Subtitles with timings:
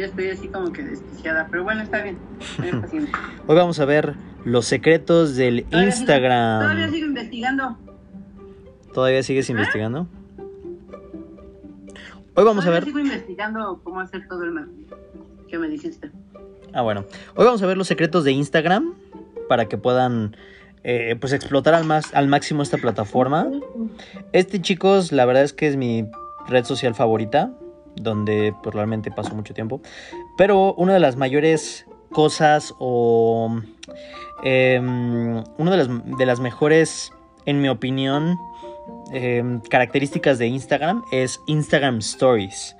[0.00, 2.18] ya estoy así como que desquiciada, pero bueno, está bien.
[3.46, 6.62] Hoy vamos a ver los secretos del Instagram.
[6.62, 7.78] todavía sigo investigando.
[8.94, 9.52] ¿Todavía sigues ¿Eh?
[9.52, 10.08] investigando?
[12.34, 12.84] Hoy vamos a ver.
[12.84, 14.68] Sigo investigando cómo hacer todo el
[15.48, 16.10] que me dijiste.
[16.72, 17.04] Ah, bueno.
[17.34, 18.94] Hoy vamos a ver los secretos de Instagram
[19.48, 20.34] para que puedan
[20.82, 23.48] eh, pues explotar al, más, al máximo esta plataforma.
[24.32, 26.08] Este, chicos, la verdad es que es mi
[26.48, 27.52] red social favorita,
[27.96, 29.80] donde pues, realmente paso mucho tiempo.
[30.36, 33.60] Pero una de las mayores cosas o
[34.42, 35.88] em, una de las,
[36.18, 37.12] de las mejores,
[37.46, 38.38] en mi opinión,
[39.12, 42.76] em, características de Instagram es Instagram Stories.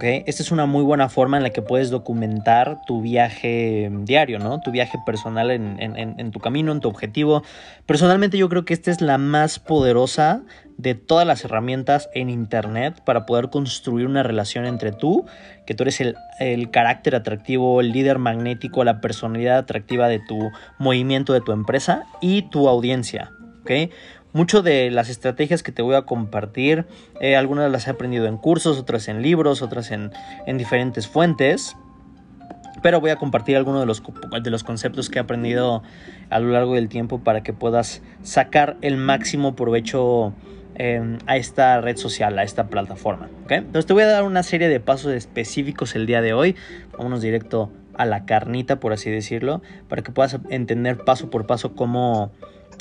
[0.00, 4.60] Esta es una muy buena forma en la que puedes documentar tu viaje diario, ¿no?
[4.60, 7.42] Tu viaje personal en, tu camino, en tu objetivo.
[7.84, 10.42] Personalmente yo creo que esta es la más poderosa
[10.78, 15.26] de todas las herramientas en Internet para poder construir una relación entre tú,
[15.66, 20.50] que tú eres el, el carácter atractivo, el líder magnético, la personalidad atractiva de tu
[20.78, 23.92] movimiento, de tu empresa y tu audiencia, ¿ok?
[24.32, 26.86] Mucho de las estrategias que te voy a compartir,
[27.20, 30.10] eh, algunas las he aprendido en cursos, otras en libros, otras en,
[30.56, 31.76] diferentes fuentes.
[32.82, 34.02] Pero voy a compartir algunos de los,
[34.42, 35.82] de los conceptos que he aprendido
[36.30, 40.32] a lo largo del tiempo para que puedas sacar el máximo provecho
[40.76, 43.28] em, a esta red social, a esta plataforma.
[43.50, 46.56] Entonces te voy a dar una serie de pasos específicos el día de hoy.
[46.96, 51.74] Vámonos directo a la carnita, por así decirlo, para que puedas entender paso por paso
[51.74, 52.32] cómo,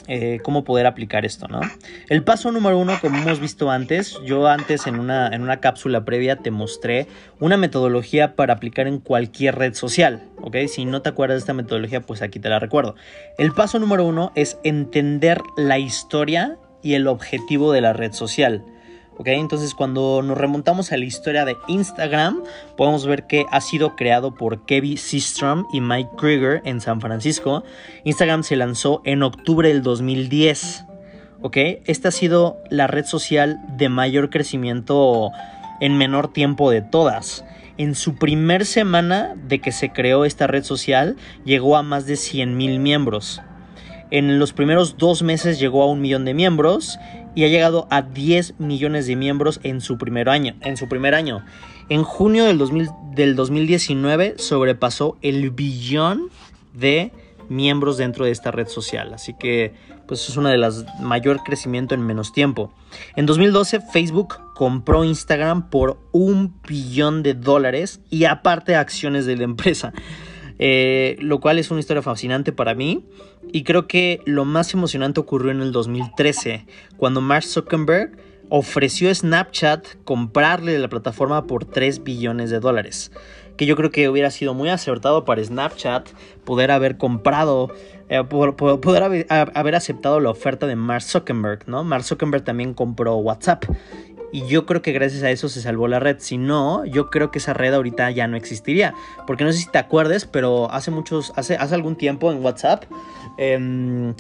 [0.08, 1.62] eh, cómo poder aplicar esto, ¿no?
[2.10, 6.06] El paso número uno, como hemos visto antes, yo antes en una, en una cápsula
[6.06, 7.08] previa te mostré
[7.40, 10.58] una metodología para aplicar en cualquier red social, ¿ok?
[10.68, 12.96] Si no te acuerdas de esta metodología, pues aquí te la recuerdo.
[13.38, 18.64] El paso número uno es entender la historia y el objetivo de la red social.
[19.30, 22.42] Entonces cuando nos remontamos a la historia de Instagram,
[22.76, 27.64] podemos ver que ha sido creado por Kevin Systrom y Mike Krieger en San Francisco.
[28.04, 30.86] Instagram se lanzó en octubre del 2010,
[31.42, 31.58] ¿ok?
[31.86, 35.30] Esta ha sido la red social de mayor crecimiento
[35.80, 37.46] en menor tiempo de todas.
[37.78, 41.16] En su primer semana de que se creó esta red social,
[41.46, 43.42] llegó a más de 100 mil miembros.
[44.12, 47.00] En los primeros dos meses llegó a un millón de miembros
[47.36, 50.56] y ha llegado a 10 millones de miembros en su primer año.
[50.62, 51.44] En, su primer año.
[51.90, 56.30] en junio del, 2000, del 2019 sobrepasó el billón
[56.74, 57.12] de
[57.50, 59.14] miembros dentro de esta red social.
[59.14, 59.74] Así que
[60.08, 62.74] pues es una de las mayor crecimiento en menos tiempo.
[63.16, 69.44] En 2012 Facebook compró Instagram por un billón de dólares y aparte acciones de la
[69.44, 69.94] empresa.
[70.64, 73.06] Eh, lo cual es una historia fascinante para mí.
[73.52, 76.66] Y creo que lo más emocionante ocurrió en el 2013,
[76.98, 78.18] cuando Mark Zuckerberg
[78.50, 83.12] ofreció a Snapchat comprarle la plataforma por 3 billones de dólares.
[83.56, 86.10] Que yo creo que hubiera sido muy acertado para Snapchat
[86.44, 87.74] poder haber comprado,
[88.10, 91.84] eh, poder haber, haber, aceptado la oferta de Mark Zuckerberg, ¿no?
[91.86, 93.64] Mark Zuckerberg también compró WhatsApp
[94.32, 96.18] y yo creo que gracias a eso se salvó la red.
[96.20, 98.94] Si no, yo creo que esa red ahorita ya no existiría.
[99.28, 102.86] Porque no sé si te acuerdes, pero hace muchos, hace, hace algún tiempo en WhatsApp,
[103.38, 104.14] em,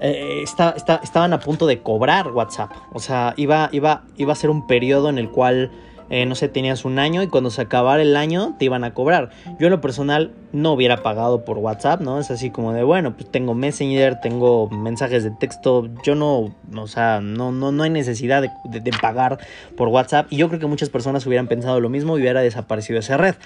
[0.00, 2.72] eh, estaban a punto de cobrar WhatsApp.
[2.92, 5.70] O sea, iba, iba, iba a ser un periodo en el cual
[6.10, 8.92] eh, no sé, tenías un año y cuando se acabara el año te iban a
[8.94, 9.30] cobrar.
[9.60, 12.18] Yo en lo personal no hubiera pagado por WhatsApp, ¿no?
[12.18, 16.86] Es así como de, bueno, pues tengo Messenger, tengo mensajes de texto, yo no, o
[16.88, 19.38] sea, no, no, no hay necesidad de, pagar
[19.76, 20.26] por WhatsApp.
[20.30, 23.36] Y yo creo que muchas personas hubieran pensado lo mismo y hubiera desaparecido esa red.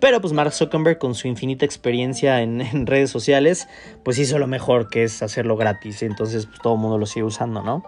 [0.00, 3.68] Pero pues Mark Zuckerberg con su infinita experiencia en, redes sociales,
[4.02, 6.02] pues hizo lo mejor que es hacerlo gratis.
[6.02, 7.84] Entonces pues, todo el mundo lo sigue usando, ¿no?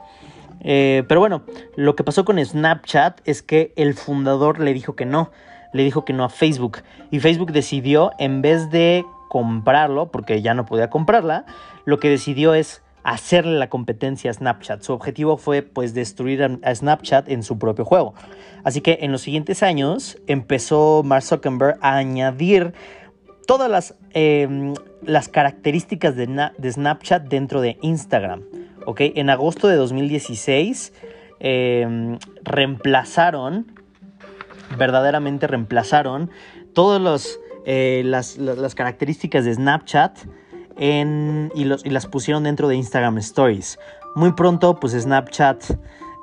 [0.60, 1.42] Eh, pero bueno,
[1.76, 5.30] lo que pasó con Snapchat es que el fundador le dijo que no,
[5.72, 6.78] le dijo que no a Facebook.
[7.10, 11.44] Y Facebook decidió, en vez de comprarlo, porque ya no podía comprarla,
[11.84, 14.82] lo que decidió es hacerle la competencia a Snapchat.
[14.82, 18.14] Su objetivo fue pues destruir a Snapchat en su propio juego.
[18.64, 22.74] Así que en los siguientes años empezó Mark Zuckerberg a añadir
[23.46, 24.74] todas las, em,
[25.30, 28.42] características de Snapchat dentro de Instagram.
[28.98, 30.92] En agosto de 2016
[31.40, 33.66] em, reemplazaron,
[34.78, 36.30] verdaderamente reemplazaron
[36.72, 38.38] todas eh, las,
[38.74, 40.18] características de Snapchat
[40.78, 43.78] y, las pusieron dentro de Instagram Stories.
[44.14, 45.64] Muy pronto, pues Snapchat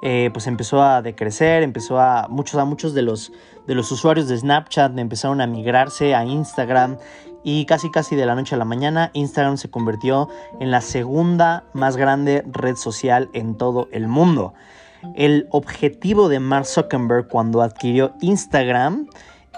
[0.01, 3.31] eh, pues empezó a decrecer, empezó a muchos, a muchos de los,
[3.67, 6.97] de los usuarios de Snapchat empezaron a migrarse a Instagram
[7.43, 10.29] y casi casi de la noche a la mañana Instagram se convirtió
[10.59, 14.53] en la segunda más grande red social en todo el mundo.
[15.15, 19.07] El objetivo de Mark Zuckerberg cuando adquirió Instagram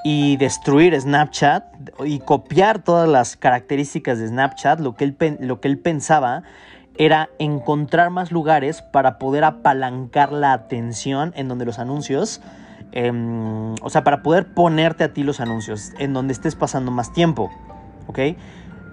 [0.03, 1.63] y destruir Snapchat
[2.05, 6.43] y copiar todas las características de Snapchat, lo que él, lo que él pensaba
[6.97, 12.41] era encontrar más lugares para poder apalancar la atención en donde los anuncios,
[12.91, 17.11] em, o sea, para poder ponerte a ti los anuncios en donde estés pasando más
[17.11, 17.51] tiempo,
[18.07, 18.19] ¿ok?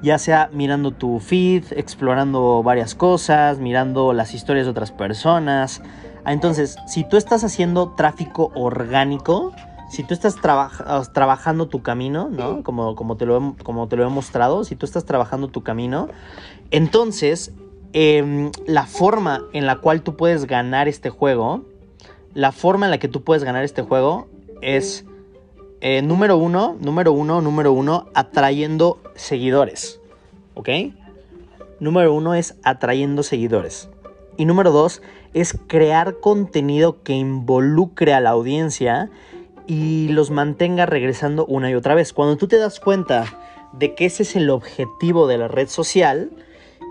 [0.02, 5.82] Ya sea mirando tu feed, explorando varias cosas, mirando las historias de otras personas.
[6.26, 9.52] Entonces, si tú estás haciendo tráfico orgánico,
[9.90, 10.36] si tú estás
[11.12, 12.62] trabajando tu camino, ¿no?
[12.62, 16.08] Como, como, te lo como te lo he mostrado, si tú estás trabajando tu camino,
[16.70, 17.52] entonces
[17.94, 21.62] Em, la forma en la cual tú puedes ganar este juego,
[22.32, 24.28] la forma en la que tú puedes ganar este juego
[24.62, 25.04] es,
[25.84, 30.00] eh, número uno, número uno, número uno, atrayendo seguidores.
[30.54, 30.68] ¿Ok?
[31.80, 33.88] Número uno es atrayendo seguidores.
[34.36, 35.02] Y número dos
[35.34, 39.10] es crear contenido que involucre a la audiencia
[39.66, 42.12] y los mantenga regresando una y otra vez.
[42.12, 43.24] Cuando tú te das cuenta
[43.72, 46.30] de que ese es el objetivo de la red social,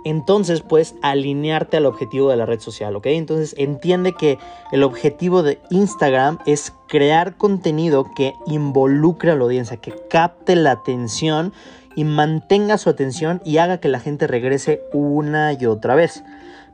[0.04, 3.08] entonces puedes alinearte al objetivo de la red social, ¿ok?
[3.08, 4.38] Entonces entiende que
[4.72, 10.72] el objetivo de Instagram es crear contenido que involucre a la audiencia, que capte la
[10.72, 11.54] atención
[11.96, 16.24] y mantenga su atención y haga que la gente regrese una y otra vez.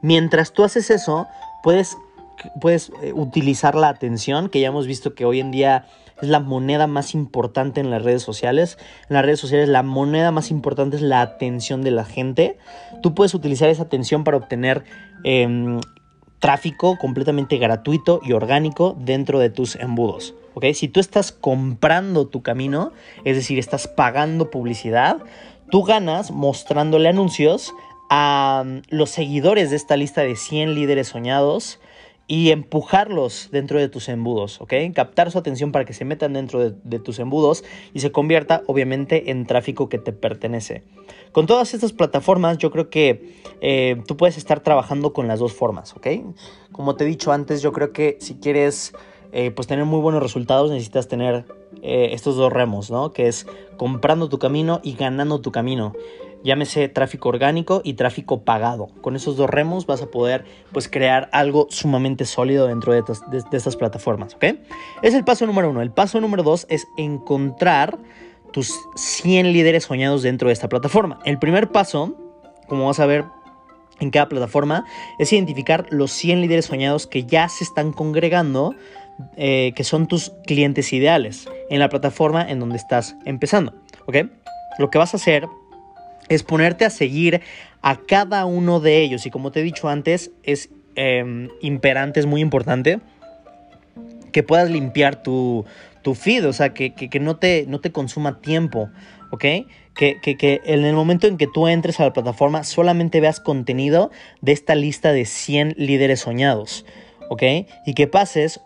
[0.02, 1.28] Mientras tú haces eso,
[1.64, 1.98] puedes,
[2.62, 5.86] puedes eh, utilizar la atención, que ya hemos visto que hoy en día
[6.22, 8.78] es la moneda más importante en las redes sociales.
[9.10, 12.58] En las redes sociales la moneda más importante es la atención de la gente.
[13.02, 14.84] Tú puedes utilizar esa atención para obtener
[15.24, 15.80] em,
[16.40, 20.36] tráfico completamente gratuito y orgánico dentro de tus embudos.
[20.74, 22.92] Si tú estás comprando tu camino,
[23.26, 25.18] es decir, estás pagando publicidad,
[25.70, 27.74] tú ganas mostrándole anuncios
[28.10, 31.80] a mm, los seguidores de esta lista de 100 líderes soñados
[32.28, 34.74] y empujarlos dentro de tus embudos, ¿ok?
[34.94, 37.64] Captar su atención para que se metan dentro de, tus embudos
[37.94, 40.84] y se convierta obviamente en tráfico que te pertenece.
[41.32, 45.54] Con todas estas plataformas yo creo que eh, tú puedes estar trabajando con las dos
[45.54, 46.08] formas, ¿ok?
[46.74, 48.94] Como te he dicho antes, yo creo que si quieres
[49.32, 51.46] eh, pues tener muy buenos resultados necesitas tener
[51.82, 53.14] eh, estos dos remos, ¿no?
[53.14, 53.48] Que es
[53.78, 55.94] comprando tu camino y ganando tu camino
[56.44, 58.88] llámese tráfico orgánico y tráfico pagado.
[59.02, 63.04] Con esos dos remos vas a poder pues crear algo sumamente sólido dentro de,
[63.52, 64.46] estas plataformas, ¿ok?
[65.02, 65.82] Es el paso número uno.
[65.82, 67.98] El paso número dos es encontrar
[68.52, 71.20] tus 100 líderes soñados dentro de esta plataforma.
[71.26, 72.16] El primer paso,
[72.68, 73.26] como vas a ver
[74.00, 74.86] en cada plataforma,
[75.20, 78.76] es identificar los 100 líderes soñados que ya se están congregando
[79.36, 83.74] eh, que son tus clientes ideales en la plataforma en donde estás empezando.
[84.06, 84.18] ¿Ok?
[84.78, 85.48] Lo que vas a hacer
[86.30, 87.42] es ponerte a seguir
[87.82, 89.26] a cada uno de ellos.
[89.26, 93.00] Y como te he dicho antes, es em, imperante, es muy importante
[94.32, 95.66] que puedas limpiar tu,
[96.16, 98.90] feed, o sea, que, no, te, no te consuma tiempo,
[99.32, 99.46] ¿ok?
[99.96, 104.12] Que, que, en el momento en que tú entres a la plataforma solamente veas contenido
[104.42, 106.86] de esta lista de 100 líderes soñados,
[107.30, 107.44] ¿ok?
[107.86, 108.62] Y que pases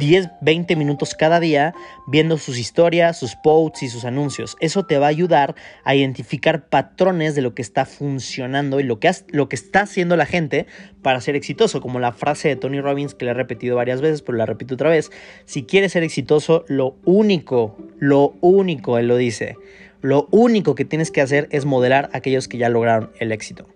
[0.00, 1.74] 10, 20 minutos cada día
[2.08, 4.56] viendo sus historias, sus posts y sus anuncios.
[4.58, 5.54] Eso te va a ayudar
[5.84, 10.16] a identificar patrones de lo que está funcionando y lo que, lo que está haciendo
[10.16, 10.66] la gente
[11.02, 14.22] para ser exitoso, como la frase de Tony Robbins que le he repetido varias veces,
[14.22, 15.12] pero la repito otra vez.
[15.44, 19.56] Si quieres ser exitoso, lo único, lo único, él lo dice,
[20.00, 23.68] lo único que tienes que hacer es modelar a aquellos que ya lograron el éxito.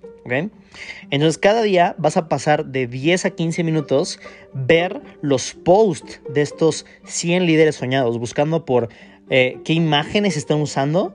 [1.11, 4.19] Entonces cada día vas a pasar de 10 a 15 minutos
[4.53, 8.89] ver los posts de estos 100 líderes soñados, buscando por
[9.31, 11.15] eh, qué imágenes están usando,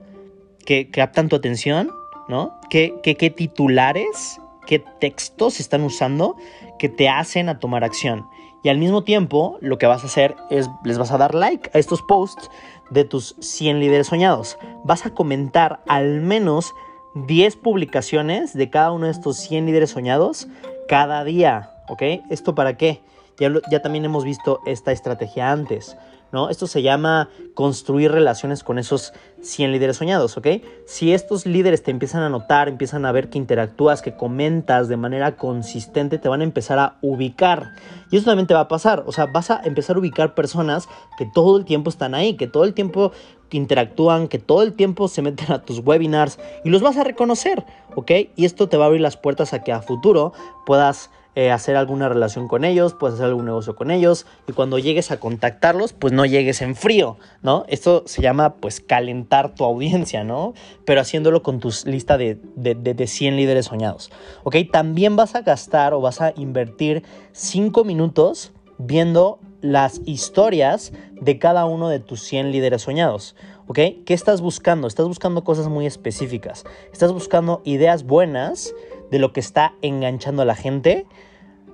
[0.64, 1.90] que captan tu atención,
[2.28, 2.60] ¿no?
[2.70, 6.36] ¿Qué, qué, titulares, qué textos están usando
[6.78, 8.26] que te hacen a tomar acción.
[8.62, 11.70] Y al mismo tiempo, lo que vas a hacer es, les vas a dar like
[11.72, 12.50] a estos posts
[12.90, 14.58] de tus 100 líderes soñados.
[14.84, 16.74] Vas a comentar al menos
[17.14, 20.48] 10 publicaciones de cada uno de estos 100 líderes soñados
[20.88, 22.02] cada día, ¿ok?
[22.30, 23.00] ¿Esto para qué?
[23.38, 25.96] Ya, ya también hemos visto esta estrategia antes.
[26.32, 26.50] ¿No?
[26.50, 30.46] Esto se llama construir relaciones con esos 100 líderes soñados, ¿ok?
[30.86, 34.96] Si estos líderes te empiezan a notar, empiezan a ver que interactúas, que comentas de
[34.96, 37.72] manera consistente, te van a empezar a ubicar.
[38.10, 40.88] Y eso también te va a pasar, o sea, vas a empezar a ubicar personas
[41.18, 43.12] que todo el tiempo están ahí, que todo el tiempo
[43.56, 47.64] interactúan, que todo el tiempo se meten a tus webinars y los vas a reconocer,
[47.96, 48.10] ¿ok?
[48.36, 50.32] Y esto te va a abrir las puertas a que a futuro
[50.66, 54.78] puedas eh, hacer alguna relación con ellos, puedes hacer algún negocio con ellos y cuando
[54.78, 57.64] llegues a contactarlos, pues no llegues en frío, ¿no?
[57.68, 60.54] Esto se llama pues calentar tu audiencia, ¿no?
[60.84, 64.10] Pero haciéndolo con tu lista de, de, de 100 líderes soñados,
[64.42, 64.56] ¿ok?
[64.72, 71.66] También vas a gastar o vas a invertir 5 minutos viendo las historias de cada
[71.66, 73.36] uno de tus 100 líderes soñados.
[73.66, 73.78] ¿Ok?
[74.04, 74.88] ¿Qué estás buscando?
[74.88, 76.64] Estás buscando cosas muy específicas.
[76.92, 78.74] Estás buscando ideas buenas
[79.10, 81.06] de lo que está enganchando a la gente.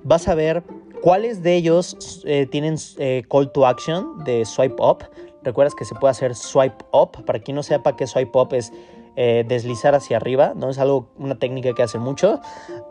[0.03, 0.63] Vas a ver
[1.01, 5.05] cuáles de ellos eh, tienen eh, call to action de swipe up.
[5.43, 7.23] Recuerdas que se puede hacer swipe up.
[7.25, 8.71] Para quien no sepa qué swipe up es
[9.15, 10.69] eh, deslizar hacia arriba, ¿no?
[10.69, 12.39] Es algo, una técnica que hace mucho.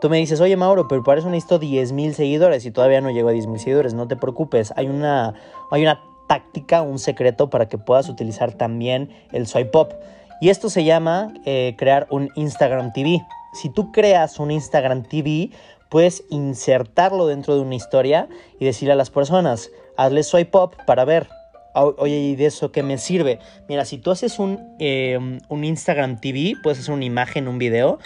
[0.01, 3.11] Tú me dices, oye Mauro, pero para eso necesito 10 mil seguidores y todavía no
[3.11, 3.93] llego a 10 mil seguidores.
[3.93, 5.35] No te preocupes, hay una,
[5.71, 9.89] hay una táctica, un secreto para que puedas utilizar también el swipe up.
[10.41, 11.33] Y esto se llama
[11.77, 13.25] crear un Instagram TV.
[13.53, 15.51] Si tú creas un Instagram TV,
[15.89, 18.27] puedes insertarlo dentro de una historia
[18.59, 21.27] y decirle a las personas, hazle swipe up para ver
[21.79, 23.39] oye, ¿y de eso qué me sirve?
[23.67, 27.99] Mira, si tú haces un, em, un Instagram TV, puedes hacer una imagen, un video.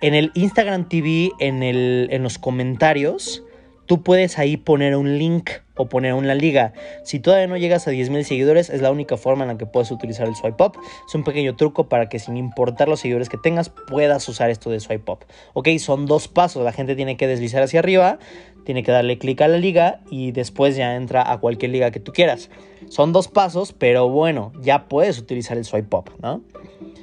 [0.00, 3.42] En el Instagram TV, en, el, en los comentarios,
[3.86, 6.72] tú puedes ahí poner un link o poner una liga.
[7.02, 9.90] Si todavía no llegas a 10.000 seguidores, es la única forma en la que puedes
[9.90, 10.78] utilizar el swipe up.
[11.06, 14.70] Es un pequeño truco para que sin importar los seguidores que tengas, puedas usar esto
[14.70, 15.18] de swipe up.
[15.52, 16.64] Ok, son dos pasos.
[16.64, 18.18] La gente tiene que deslizar hacia arriba,
[18.64, 22.00] tiene que darle clic a la liga y después ya entra a cualquier liga que
[22.00, 22.50] tú quieras.
[22.88, 26.42] Son dos pasos, pero bueno, ya puedes utilizar el swipe up, ¿no?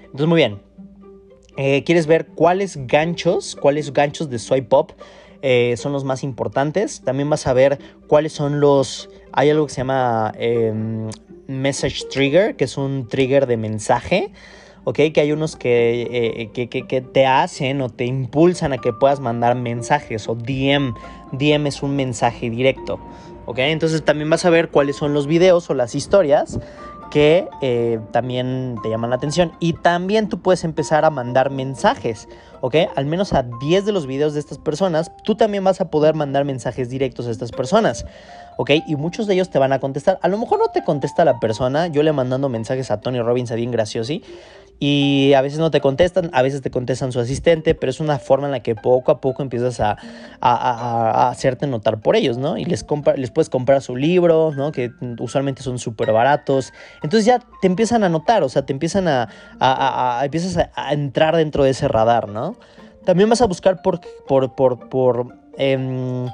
[0.06, 0.60] Entonces, muy bien.
[1.58, 4.94] Eh, ¿Quieres ver cuáles ganchos, cuáles ganchos de swipe up
[5.42, 7.02] eh, son los más importantes?
[7.02, 9.10] También vas a ver cuáles son los...
[9.32, 11.10] Hay algo que se llama em,
[11.48, 14.32] message trigger, que es un trigger de mensaje.
[14.84, 15.00] ¿ok?
[15.14, 19.20] Que hay unos que, eh, que, que, te hacen o te impulsan a que puedas
[19.20, 20.94] mandar mensajes o DM.
[21.32, 23.00] DM es un mensaje directo,
[23.46, 23.60] ¿ok?
[23.60, 26.60] Entonces también vas a ver cuáles son los videos o las historias
[27.12, 29.52] que eh, también te llaman la atención.
[29.60, 32.28] Y también tú puedes empezar a mandar mensajes,
[32.62, 32.76] ¿ok?
[32.96, 36.16] Al menos a 10 de los videos de estas personas, tú también vas a poder
[36.16, 38.06] mandar mensajes directos a estas personas.
[38.58, 38.72] ¿ok?
[38.88, 40.20] Y muchos de ellos te van a contestar.
[40.22, 43.52] A lo mejor no te contesta la persona, yo le mandando mensajes a Tony Robbins
[43.52, 44.24] a bien graciosi,
[44.84, 48.18] y a veces no te contestan, a veces te contestan su asistente, pero es una
[48.18, 49.96] forma en la que poco a poco empiezas a,
[51.30, 52.58] hacerte notar por ellos, ¿no?
[52.58, 52.84] Y les,
[53.16, 54.72] les puedes comprar su libro, ¿no?
[54.72, 56.74] Que usualmente son súper baratos.
[57.04, 59.30] Entonces ya te empiezan a notar, o sea, te empiezan a,
[60.24, 62.56] empiezas a, entrar dentro de ese radar, ¿no?
[63.06, 65.28] También vas a buscar por, por, por, por
[65.60, 66.26] em,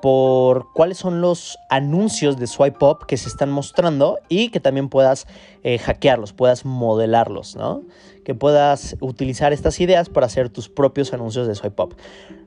[0.00, 4.88] por cuáles son los anuncios de swipe up que se están mostrando y que también
[4.88, 5.26] puedas
[5.62, 7.82] eh, hackearlos, puedas modelarlos, ¿no?
[8.28, 11.96] Que puedas utilizar estas ideas para hacer tus propios anuncios de swipe up.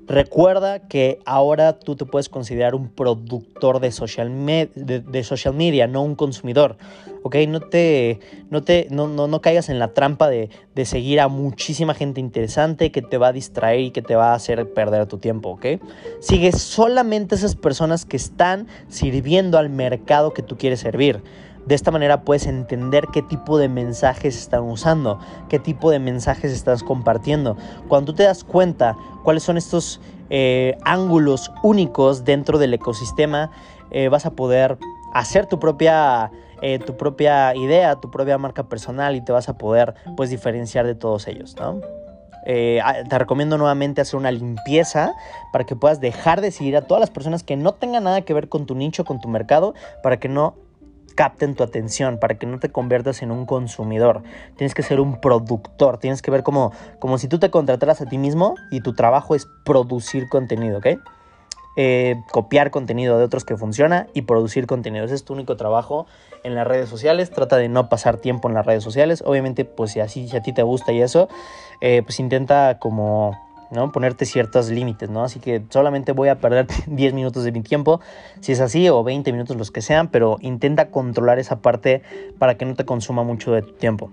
[0.06, 4.30] Recuerda que ahora tú te puedes considerar un productor de social,
[4.76, 6.78] de, social media, no un consumidor.
[7.24, 7.36] ¿Ok?
[7.48, 8.20] No, te,
[8.52, 12.92] no, te, no, no, caigas en la trampa de, de, seguir a muchísima gente interesante
[12.92, 15.50] que te va a distraer y que te va a hacer perder tu tiempo.
[15.50, 15.66] ¿Ok?
[16.20, 21.24] Sigue solamente esas personas que están sirviendo al mercado que tú quieres servir.
[21.66, 26.52] De esta manera puedes entender qué tipo de mensajes están usando, qué tipo de mensajes
[26.52, 27.56] estás compartiendo.
[27.88, 33.52] Cuando tú te das cuenta cuáles son estos eh, ángulos únicos dentro del ecosistema,
[33.92, 34.80] eh, vas a poder
[35.14, 39.58] hacer tu propia, eh, tu propia idea, tu propia marca personal y te vas a
[39.58, 41.56] poder pues diferenciar de todos ellos,
[42.44, 45.14] te recomiendo nuevamente hacer una limpieza
[45.52, 48.34] para que puedas dejar de seguir a todas las personas que no tengan nada que
[48.34, 50.56] ver con tu nicho, con tu mercado, para que no
[51.12, 54.24] capten tu atención, para que no te conviertas en un consumidor.
[54.58, 58.06] Tienes que ser un productor, tienes que ver como, como si tú te contrataras a
[58.06, 60.88] ti mismo y tu trabajo es producir contenido, ¿ok?
[61.78, 65.06] Eh, copiar contenido de otros que funciona y producir contenido.
[65.06, 66.06] Ese es tu único trabajo
[66.44, 67.32] en las redes sociales.
[67.32, 69.24] Trata de no pasar tiempo en las redes sociales.
[69.26, 71.30] Obviamente, pues si así a ti te gusta y eso,
[71.80, 73.38] eh, pues intenta como
[73.72, 73.92] ¿no?
[73.92, 75.24] Ponerte ciertos límites, ¿no?
[75.24, 78.02] Así que solamente voy a perder 10 minutos de mi tiempo,
[78.40, 82.02] si es así, o 20 minutos los que sean, pero intenta controlar esa parte
[82.38, 84.12] para que no te consuma mucho de tu tiempo.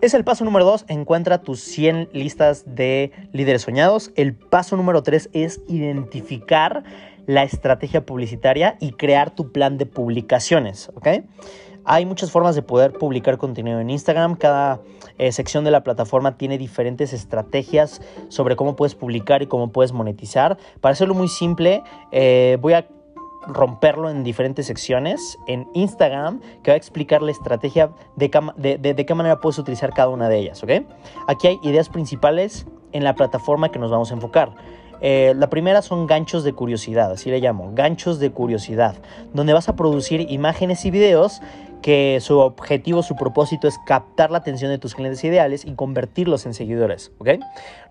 [0.00, 4.10] Es el paso número 2, encuentra tus 100 listas de líderes soñados.
[4.16, 6.82] El paso número 3 es identificar
[7.26, 10.90] la estrategia publicitaria y crear tu plan de publicaciones.
[11.84, 14.36] Hay muchas formas de poder publicar contenido en Instagram.
[14.36, 14.80] Cada
[15.18, 19.92] eh, sección de la plataforma tiene diferentes estrategias sobre cómo puedes publicar y cómo puedes
[19.92, 20.58] monetizar.
[20.80, 22.86] Para hacerlo muy simple, eh, voy a
[23.46, 28.28] romperlo en diferentes secciones en Instagram que va a explicar la estrategia de,
[28.78, 30.62] de, qué manera puedes utilizar cada una de ellas.
[31.26, 34.54] Aquí hay ideas principales en la plataforma que nos vamos a enfocar.
[35.02, 38.94] Eh, la primera son ganchos de curiosidad, así le llamo, ganchos de curiosidad,
[39.34, 41.40] donde vas a producir imágenes y videos
[41.82, 46.46] que su objetivo, su propósito es captar la atención de tus clientes ideales y convertirlos
[46.46, 47.30] en seguidores, ¿ok?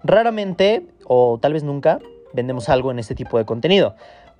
[0.04, 2.00] Raramente, o tal vez nunca,
[2.34, 3.96] vendemos algo en este tipo de contenido.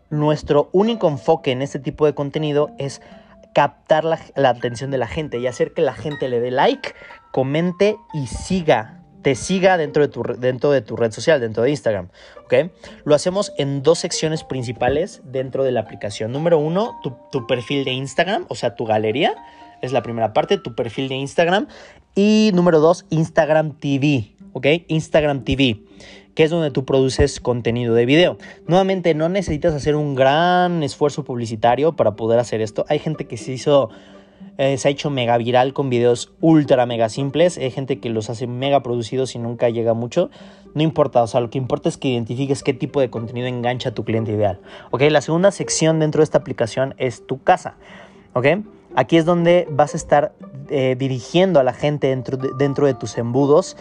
[0.10, 3.02] nuestro único enfoque en este tipo de contenido es
[3.54, 6.94] captar la, la atención de la gente y hacer que la gente le dé like,
[7.32, 11.70] comente y siga te siga dentro de, tu, dentro de tu red social, dentro de
[11.72, 12.10] Instagram.
[12.46, 12.72] ¿ok?
[13.04, 16.32] Lo hacemos en dos secciones principales dentro de la aplicación.
[16.32, 19.36] Número uno, tu, tu, perfil de Instagram, o sea, tu galería.
[19.82, 21.68] Es la primera parte, tu perfil de Instagram.
[22.16, 24.36] Y número dos, Instagram TV.
[24.54, 24.68] ¿Ok?
[24.88, 25.82] Instagram TV
[26.36, 28.38] que es donde tú produces contenido de video.
[28.68, 32.86] Nuevamente, no necesitas hacer un gran esfuerzo publicitario para poder hacer esto.
[32.90, 33.90] Hay gente que se hizo,
[34.58, 37.58] eh, se ha hecho mega viral con videos ultra mega simples.
[37.58, 40.30] Hay gente que los hace mega producidos y nunca llega mucho.
[40.74, 43.90] No importa, o sea, lo que importa es que identifiques qué tipo de contenido engancha
[43.90, 44.60] a tu cliente ideal.
[44.92, 47.76] Ok, la segunda sección dentro de esta aplicación es tu casa.
[48.34, 48.48] Ok,
[48.96, 50.34] aquí es donde vas a estar
[50.70, 53.76] eh, dirigiendo a la gente dentro de, dentro de tus embudos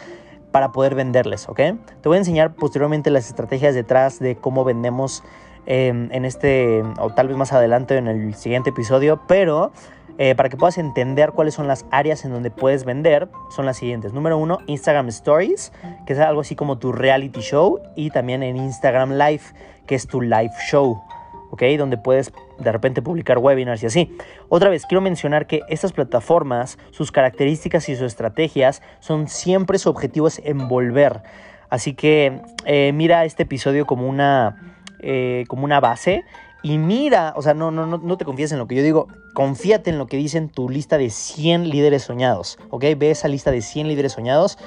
[0.50, 1.57] para poder venderles, ¿ok?
[2.00, 5.23] Te voy a enseñar posteriormente las estrategias detrás de cómo vendemos
[5.67, 9.73] eh, en este, o tal vez más adelante en el siguiente episodio, pero
[10.19, 13.76] eh, para que puedas entender cuáles son las áreas en donde puedes vender, son las
[13.79, 14.12] siguientes.
[14.12, 15.73] Número uno, Instagram Stories,
[16.07, 19.43] que es algo así como tu reality show, y también en Instagram Live,
[19.87, 21.02] que es tu live show.
[21.50, 21.62] ¿ok?
[21.79, 24.17] Donde puedes de repente publicar webinars y así.
[24.49, 29.90] Otra vez, quiero mencionar que estas plataformas, sus características y sus estrategias son siempre su
[29.90, 31.23] objetivo es envolver.
[31.69, 36.25] Así que eh, mira este episodio como una, eh, como una base
[36.62, 39.90] y mira, o sea, no, no, no, te confíes en lo que yo digo, confíate
[39.90, 42.85] en lo que dicen tu lista de 100 líderes soñados, ¿ok?
[42.97, 44.59] Ve esa lista de 100 líderes soñados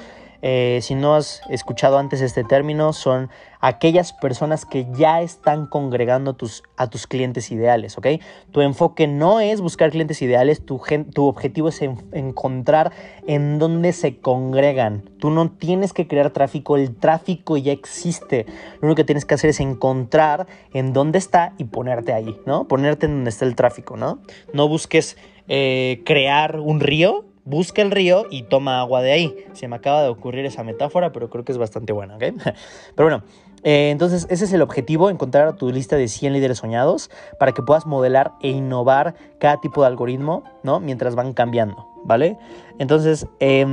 [0.46, 6.34] eh, si no has escuchado antes este término, son aquellas personas que ya están congregando
[6.34, 8.08] tus, a tus clientes ideales, ¿ok?
[8.52, 10.82] Tu enfoque no es buscar clientes ideales, tu,
[11.14, 12.92] tu objetivo es en, encontrar
[13.26, 15.08] en dónde se congregan.
[15.18, 18.44] Tú no tienes que crear tráfico, el tráfico ya existe.
[18.82, 22.68] Lo único que tienes que hacer es encontrar en dónde está y ponerte ahí, ¿no?
[22.68, 24.18] Ponerte en donde está el tráfico, ¿no?
[24.52, 25.16] No busques
[25.48, 29.46] eh, crear un río busca el río y toma agua de ahí.
[29.52, 32.22] Se me acaba de ocurrir esa metáfora, pero creo que es bastante buena, ¿ok?
[32.94, 33.22] Pero bueno,
[33.62, 37.62] eh, entonces ese es el objetivo, encontrar tu lista de 100 líderes soñados para que
[37.62, 40.80] puedas modelar e innovar cada tipo de algoritmo, ¿no?
[40.80, 42.36] Mientras van cambiando, ¿vale?
[42.78, 43.64] Entonces, eh,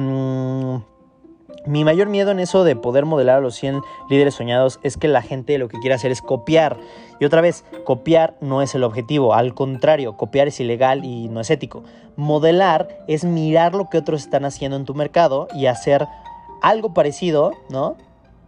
[1.66, 5.08] mi mayor miedo en eso de poder modelar a los 100 líderes soñados es que
[5.08, 6.78] la gente lo que quiere hacer es copiar.
[7.20, 11.40] Y otra vez, copiar no es el objetivo, al contrario, copiar es ilegal y no
[11.40, 11.84] es ético.
[12.16, 16.08] Modelar es mirar lo que otros están haciendo en tu mercado y hacer
[16.62, 17.96] algo parecido, ¿no?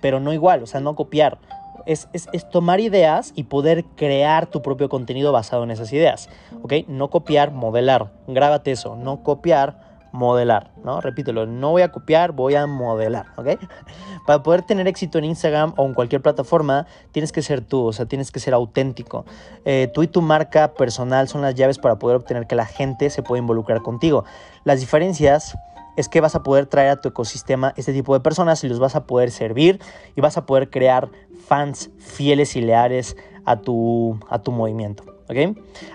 [0.01, 1.37] Pero no igual, o sea, no copiar.
[1.85, 6.29] Es, es, tomar ideas y poder crear tu propio contenido basado en esas ideas,
[6.61, 6.73] ¿ok?
[6.87, 8.11] No copiar, modelar.
[8.27, 11.01] Grábate eso, no copiar, modelar, ¿no?
[11.01, 13.59] Repítelo, no voy a copiar, voy a modelar, ¿ok?
[14.27, 17.93] Para poder tener éxito en Instagram o en cualquier plataforma, tienes que ser tú, o
[17.93, 19.25] sea, tienes que ser auténtico.
[19.65, 23.09] Eh, tú y tu marca personal son las llaves para poder obtener que la gente
[23.09, 24.23] se pueda involucrar contigo.
[24.63, 25.57] Las diferencias
[25.97, 28.79] es que vas a poder traer a tu ecosistema este tipo de personas y los
[28.79, 29.81] vas a poder servir
[30.15, 31.09] y vas a poder crear
[31.47, 35.12] fans fieles y leales a tu, a tu movimiento.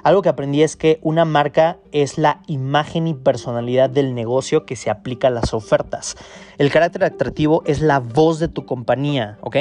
[0.03, 4.77] Algo que aprendí es que una marca es la imagen y personalidad del negocio que
[4.77, 6.17] se aplica a las ofertas.
[6.59, 9.57] El carácter atractivo es la voz de tu compañía, ¿ok?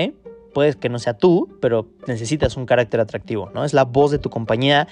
[0.53, 3.63] Puede que no sea tú, pero necesitas un carácter atractivo, ¿no?
[3.63, 4.87] Es la voz de tu compañía.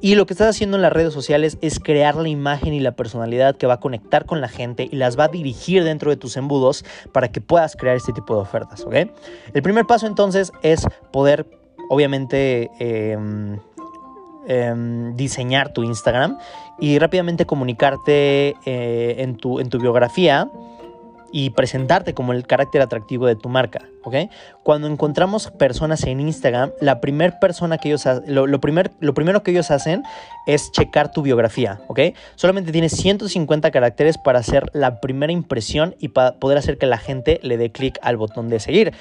[0.00, 2.96] Y lo que estás haciendo en las redes sociales es crear la imagen y la
[2.96, 6.16] personalidad que va a conectar con la gente y las va a dirigir dentro de
[6.16, 8.94] tus embudos para que puedas crear este tipo de ofertas, ¿ok?
[9.52, 11.46] El primer paso entonces es poder,
[11.90, 13.16] obviamente, eh,
[14.46, 16.38] eh, diseñar tu Instagram
[16.78, 20.48] y rápidamente comunicarte eh, en, tu, en tu biografía
[21.32, 23.80] y presentarte como el carácter atractivo de tu marca.
[24.62, 29.52] Cuando encontramos personas en Instagram, la primera persona que ellos lo, primer, lo primero que
[29.52, 30.02] ellos hacen
[30.46, 32.00] es checar tu biografía, ¿ok?
[32.34, 36.98] Solamente tienes 150 caracteres para hacer la primera impresión y para poder hacer que la
[36.98, 38.92] gente le dé clic al botón de seguir.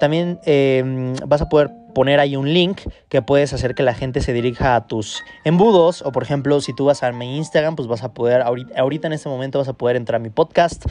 [0.00, 4.20] También eh, vas a poder poner ahí un link que puedes hacer que la gente
[4.20, 6.02] se dirija a tus embudos.
[6.02, 9.12] O por ejemplo si tú vas a mi Instagram pues vas a poder ahorita, en
[9.12, 10.84] este momento vas a poder entrar a mi podcast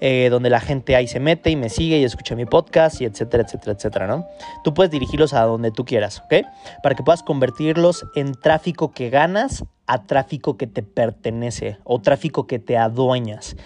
[0.00, 3.04] eh, donde la gente ahí se mete y me sigue y escucha mi podcast y
[3.04, 4.26] etcétera etcétera etcétera no
[4.62, 6.46] tú puedes dirigirlos a donde tú quieras ok
[6.82, 12.46] para que puedas convertirlos en tráfico que ganas a tráfico que te pertenece o tráfico
[12.46, 13.56] que te adueñas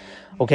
[0.40, 0.52] ¿ok?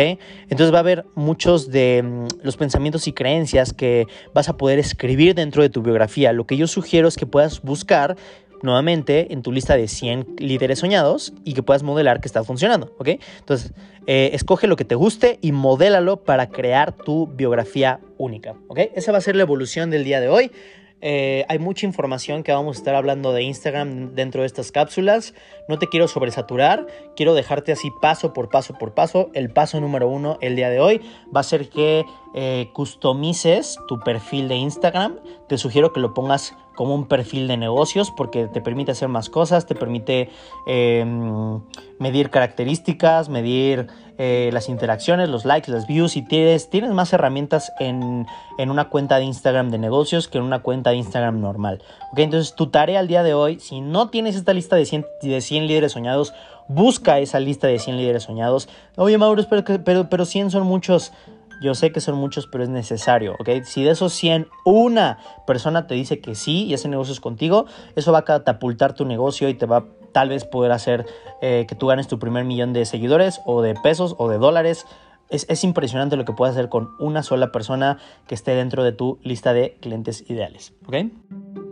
[0.50, 4.80] Entonces va a haber muchos de mm, los pensamientos y creencias que vas a poder
[4.80, 6.34] escribir dentro de tu biografía.
[6.34, 8.17] Lo que yo sugiero es que puedas buscar
[8.63, 12.95] nuevamente en tu lista de 100 líderes soñados y que puedas modelar que está funcionando,
[12.98, 13.10] ¿ok?
[13.38, 13.74] Entonces,
[14.08, 18.80] eh, escoge lo que te guste y modélalo para crear tu biografía única, ¿ok?
[18.95, 20.52] Esa va a ser la evolución del día de hoy.
[21.01, 25.34] Eh, hay mucha información que vamos a estar hablando de Instagram dentro de estas cápsulas.
[25.67, 29.29] No te quiero sobresaturar, quiero dejarte así paso por paso por paso.
[29.34, 31.01] El paso número uno el día de hoy
[31.36, 32.05] va a ser que
[32.38, 35.19] eh, customices tu perfil de Instagram.
[35.48, 39.30] Te sugiero que lo pongas como un perfil de negocios porque te permite hacer más
[39.30, 40.30] cosas, te permite
[40.67, 41.62] em,
[41.98, 47.71] medir características, medir eh, las interacciones, los likes, las views y tienes, tienes más herramientas
[47.80, 48.26] en,
[48.58, 51.82] una cuenta de Instagram de negocios que en una cuenta de Instagram normal.
[52.17, 55.39] Entonces tu tarea al día de hoy, si no tienes esta lista de 100, de
[55.39, 56.34] 100 líderes soñados,
[56.67, 58.67] busca esa lista de 100 líderes soñados.
[58.98, 61.13] Oye Mauro, pero, pero, pero 100 son muchos.
[61.62, 63.63] Yo sé que son muchos, pero es necesario, ¿ok?
[63.63, 67.65] Si de esos 100 una persona te dice que sí y hace negocios contigo,
[67.96, 71.06] eso va a catapultar tu negocio y te va tal vez poder hacer
[71.41, 74.86] eh, que tú ganes tu primer millón de seguidores o de pesos o de dólares.
[75.30, 78.91] Es, es, impresionante lo que puedes hacer con una sola persona que esté dentro de
[78.91, 81.64] tu lista de clientes ideales, ¿ok?